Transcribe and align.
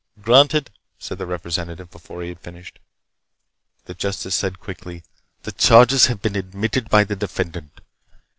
"Granted," 0.19 0.71
said 0.97 1.19
the 1.19 1.27
Representative 1.27 1.91
before 1.91 2.23
he 2.23 2.29
had 2.29 2.39
finished. 2.39 2.79
The 3.85 3.93
justice 3.93 4.33
said 4.33 4.59
quickly: 4.59 5.03
"The 5.43 5.51
charges 5.51 6.07
have 6.07 6.23
been 6.23 6.35
admitted 6.35 6.89
by 6.89 7.03
the 7.03 7.15
defendant. 7.15 7.81